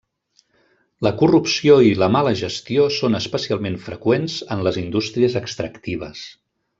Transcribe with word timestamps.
La 1.07 1.11
corrupció 1.19 1.75
i 1.89 1.91
la 2.05 2.07
mala 2.15 2.33
gestió 2.41 2.87
són 2.97 3.19
especialment 3.21 3.77
freqüents 3.89 4.39
en 4.57 4.65
les 4.69 4.81
indústries 4.85 5.37
extractives. 5.45 6.25